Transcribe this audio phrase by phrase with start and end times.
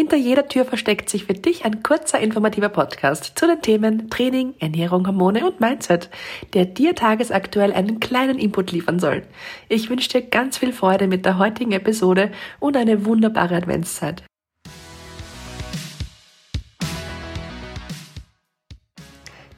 [0.00, 4.54] Hinter jeder Tür versteckt sich für dich ein kurzer informativer Podcast zu den Themen Training,
[4.60, 6.08] Ernährung, Hormone und Mindset,
[6.54, 9.24] der dir tagesaktuell einen kleinen Input liefern soll.
[9.68, 14.22] Ich wünsche dir ganz viel Freude mit der heutigen Episode und eine wunderbare Adventszeit.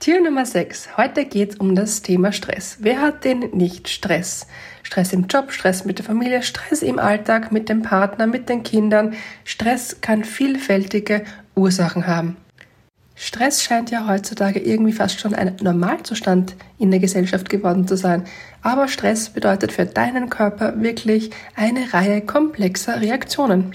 [0.00, 0.96] Tür Nummer 6.
[0.96, 2.76] Heute geht es um das Thema Stress.
[2.78, 4.46] Wer hat denn nicht Stress?
[4.84, 8.62] Stress im Job, Stress mit der Familie, Stress im Alltag, mit dem Partner, mit den
[8.62, 9.14] Kindern.
[9.42, 11.24] Stress kann vielfältige
[11.56, 12.36] Ursachen haben.
[13.16, 18.22] Stress scheint ja heutzutage irgendwie fast schon ein Normalzustand in der Gesellschaft geworden zu sein.
[18.62, 23.74] Aber Stress bedeutet für deinen Körper wirklich eine Reihe komplexer Reaktionen.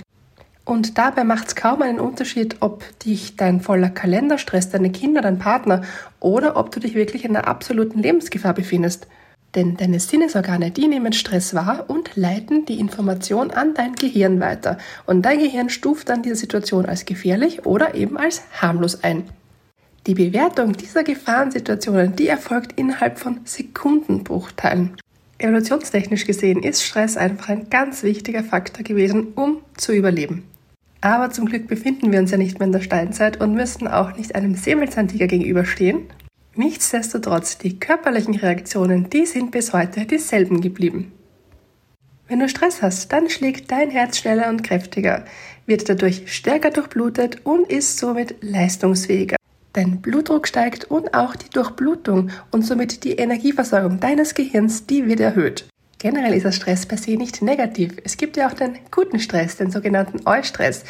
[0.73, 5.21] Und dabei macht es kaum einen Unterschied, ob dich dein voller Kalender stresst, deine Kinder,
[5.21, 5.83] dein Partner
[6.19, 9.05] oder ob du dich wirklich in einer absoluten Lebensgefahr befindest.
[9.53, 14.79] Denn deine Sinnesorgane, die nehmen Stress wahr und leiten die Information an dein Gehirn weiter.
[15.05, 19.25] Und dein Gehirn stuft dann diese Situation als gefährlich oder eben als harmlos ein.
[20.07, 24.97] Die Bewertung dieser Gefahrensituationen, die erfolgt innerhalb von Sekundenbruchteilen.
[25.37, 30.47] Evolutionstechnisch gesehen ist Stress einfach ein ganz wichtiger Faktor gewesen, um zu überleben.
[31.03, 34.15] Aber zum Glück befinden wir uns ja nicht mehr in der Steinzeit und müssen auch
[34.15, 36.03] nicht einem Säbelzahntiger gegenüberstehen.
[36.55, 41.11] Nichtsdestotrotz, die körperlichen Reaktionen, die sind bis heute dieselben geblieben.
[42.29, 45.25] Wenn du Stress hast, dann schlägt dein Herz schneller und kräftiger,
[45.65, 49.35] wird dadurch stärker durchblutet und ist somit leistungsfähiger.
[49.73, 55.19] Dein Blutdruck steigt und auch die Durchblutung und somit die Energieversorgung deines Gehirns, die wird
[55.19, 55.65] erhöht.
[56.03, 57.93] Generell ist der Stress per se nicht negativ.
[58.03, 60.83] Es gibt ja auch den guten Stress, den sogenannten Eustress.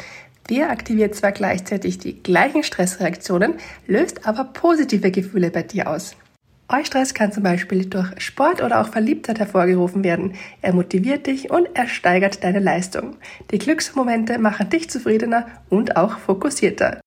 [0.50, 3.54] Der aktiviert zwar gleichzeitig die gleichen Stressreaktionen,
[3.86, 6.16] löst aber positive Gefühle bei dir aus.
[6.66, 10.34] Eustress kann zum Beispiel durch Sport oder auch Verliebtheit hervorgerufen werden.
[10.62, 13.14] Er motiviert dich und er steigert deine Leistung.
[13.52, 17.03] Die Glücksmomente machen dich zufriedener und auch fokussierter.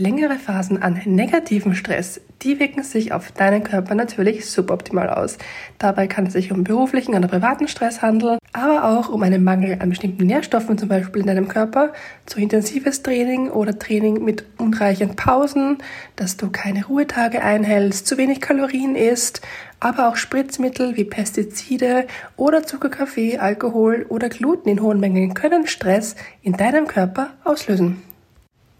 [0.00, 5.38] Längere Phasen an negativem Stress, die wirken sich auf deinen Körper natürlich suboptimal aus.
[5.78, 9.78] Dabei kann es sich um beruflichen oder privaten Stress handeln, aber auch um einen Mangel
[9.80, 11.92] an bestimmten Nährstoffen zum Beispiel in deinem Körper,
[12.26, 15.78] zu intensives Training oder Training mit unreichend Pausen,
[16.14, 19.42] dass du keine Ruhetage einhältst, zu wenig Kalorien isst,
[19.80, 22.06] aber auch Spritzmittel wie Pestizide
[22.36, 28.07] oder Zuckerkaffee, Alkohol oder Gluten in hohen Mengen können Stress in deinem Körper auslösen.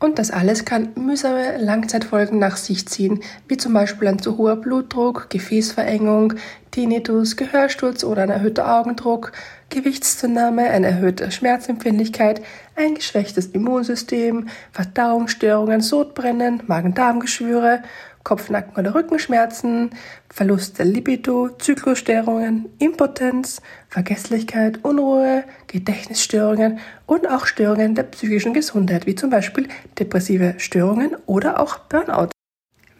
[0.00, 4.54] Und das alles kann mühsame Langzeitfolgen nach sich ziehen, wie zum Beispiel ein zu hoher
[4.54, 6.34] Blutdruck, Gefäßverengung,
[6.70, 9.32] Tinnitus, Gehörsturz oder ein erhöhter Augendruck,
[9.70, 12.42] Gewichtszunahme, eine erhöhte Schmerzempfindlichkeit,
[12.76, 17.82] ein geschwächtes Immunsystem, Verdauungsstörungen, Sodbrennen, Magen-Darm-Geschwüre,
[18.28, 19.90] Kopfnacken- oder Rückenschmerzen,
[20.28, 29.14] Verlust der Libido, Zyklusstörungen, Impotenz, Vergesslichkeit, Unruhe, Gedächtnisstörungen und auch Störungen der psychischen Gesundheit, wie
[29.14, 29.68] zum Beispiel
[29.98, 32.28] depressive Störungen oder auch Burnout.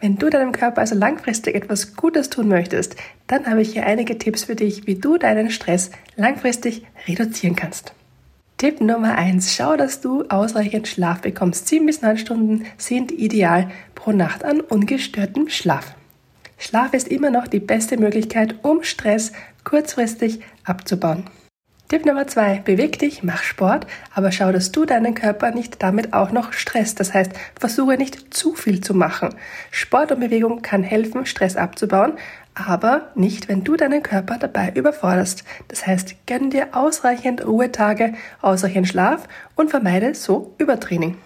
[0.01, 2.95] Wenn du deinem Körper also langfristig etwas Gutes tun möchtest,
[3.27, 7.93] dann habe ich hier einige Tipps für dich, wie du deinen Stress langfristig reduzieren kannst.
[8.59, 11.69] Tipp Nummer eins: Schau, dass du ausreichend Schlaf bekommst.
[11.69, 15.95] Sieben bis neun Stunden sind ideal pro Nacht an ungestörtem Schlaf.
[16.57, 19.31] Schlaf ist immer noch die beste Möglichkeit, um Stress
[19.63, 21.23] kurzfristig abzubauen.
[21.89, 26.13] Tipp Nummer zwei, beweg dich, mach Sport, aber schau, dass du deinen Körper nicht damit
[26.13, 26.99] auch noch stresst.
[26.99, 29.33] Das heißt, versuche nicht zu viel zu machen.
[29.71, 32.13] Sport und Bewegung kann helfen, Stress abzubauen,
[32.53, 35.43] aber nicht, wenn du deinen Körper dabei überforderst.
[35.67, 41.17] Das heißt, gönn dir ausreichend Ruhetage, ausreichend Schlaf und vermeide so Übertraining.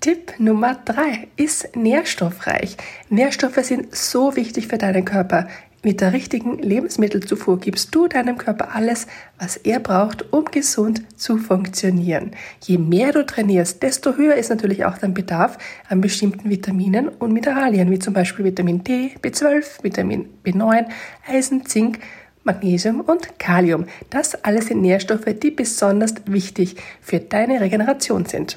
[0.00, 2.78] Tipp Nummer drei ist nährstoffreich.
[3.10, 5.48] Nährstoffe sind so wichtig für deinen Körper.
[5.84, 9.08] Mit der richtigen Lebensmittelzufuhr gibst du deinem Körper alles,
[9.40, 12.30] was er braucht, um gesund zu funktionieren.
[12.62, 15.58] Je mehr du trainierst, desto höher ist natürlich auch dein Bedarf
[15.88, 20.86] an bestimmten Vitaminen und Mineralien, wie zum Beispiel Vitamin D, B12, Vitamin B9,
[21.28, 21.98] Eisen, Zink,
[22.44, 23.86] Magnesium und Kalium.
[24.08, 28.56] Das alles sind Nährstoffe, die besonders wichtig für deine Regeneration sind.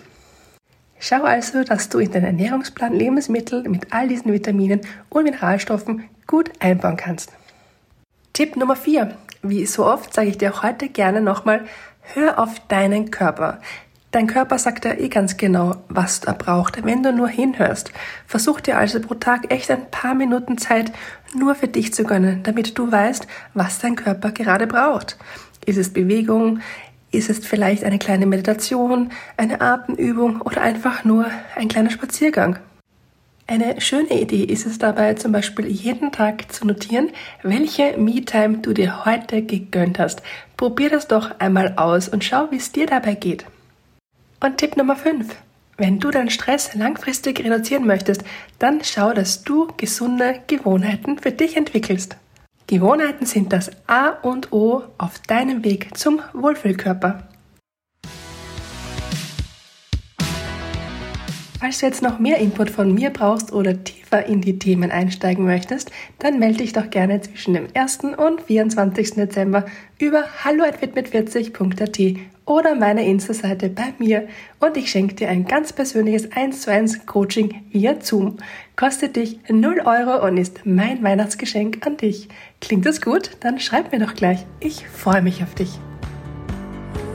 [1.08, 6.50] Schau also, dass du in deinen Ernährungsplan Lebensmittel mit all diesen Vitaminen und Mineralstoffen gut
[6.58, 7.32] einbauen kannst.
[8.34, 9.16] Tipp Nummer 4.
[9.44, 11.66] Wie so oft sage ich dir auch heute gerne nochmal,
[12.16, 13.62] hör auf deinen Körper.
[14.10, 17.92] Dein Körper sagt ja eh ganz genau, was er braucht, wenn du nur hinhörst.
[18.26, 20.92] Versuch dir also pro Tag echt ein paar Minuten Zeit
[21.36, 25.20] nur für dich zu gönnen, damit du weißt, was dein Körper gerade braucht.
[25.68, 26.62] Ist es Bewegung?
[27.16, 31.26] Ist es vielleicht eine kleine Meditation, eine Atemübung oder einfach nur
[31.56, 32.60] ein kleiner Spaziergang.
[33.48, 37.12] Eine schöne Idee ist es dabei zum Beispiel jeden Tag zu notieren,
[37.44, 40.24] welche Me-Time du dir heute gegönnt hast.
[40.58, 43.46] Probier das doch einmal aus und schau, wie es dir dabei geht.
[44.40, 45.36] Und Tipp Nummer 5.
[45.78, 48.24] Wenn du deinen Stress langfristig reduzieren möchtest,
[48.60, 52.18] dann schau, dass du gesunde Gewohnheiten für dich entwickelst.
[52.68, 57.28] Gewohnheiten sind das A und O auf deinem Weg zum Wohlfühlkörper.
[61.66, 65.46] Falls du jetzt noch mehr Input von mir brauchst oder tiefer in die Themen einsteigen
[65.46, 65.90] möchtest,
[66.20, 68.02] dann melde dich doch gerne zwischen dem 1.
[68.18, 69.16] und 24.
[69.16, 69.66] Dezember
[69.98, 74.28] über hallo@fitmit40.at oder meiner Insta-Seite bei mir
[74.60, 78.38] und ich schenke dir ein ganz persönliches 1 zu 1 Coaching via Zoom.
[78.76, 82.30] Kostet dich 0 Euro und ist mein Weihnachtsgeschenk an dich.
[82.62, 83.32] Klingt das gut?
[83.40, 84.46] Dann schreib mir doch gleich.
[84.60, 85.80] Ich freue mich auf dich.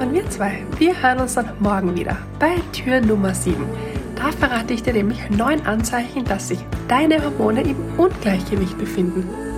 [0.01, 3.90] Und wir zwei, wir hören uns dann morgen wieder bei Tür Nummer 7.
[4.23, 6.59] Da verrate ich dir nämlich neun Anzeichen, dass sich
[6.89, 9.50] deine Hormone im Ungleichgewicht befinden.